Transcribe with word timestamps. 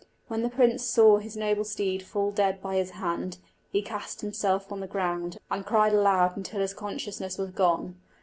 When 0.29 0.41
the 0.41 0.49
prince 0.49 0.83
saw 0.83 1.19
his 1.19 1.37
noble 1.37 1.63
steed 1.63 2.01
fall 2.01 2.31
dead 2.31 2.59
by 2.59 2.75
his 2.77 2.89
hand, 2.97 3.37
he 3.71 3.83
cast 3.83 4.21
himself 4.21 4.71
on 4.71 4.79
the 4.79 4.87
ground, 4.87 5.37
and 5.51 5.63
cried 5.63 5.93
aloud 5.93 6.35
until 6.35 6.59
his 6.61 6.73
consciousness 6.73 7.37
was 7.37 7.51
gone. 7.51 7.97